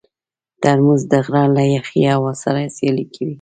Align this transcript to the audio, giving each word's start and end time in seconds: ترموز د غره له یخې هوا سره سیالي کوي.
ترموز 0.61 1.01
د 1.11 1.13
غره 1.25 1.43
له 1.55 1.63
یخې 1.75 2.01
هوا 2.13 2.33
سره 2.43 2.61
سیالي 2.75 3.05
کوي. 3.13 3.29